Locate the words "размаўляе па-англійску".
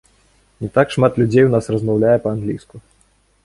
1.77-2.75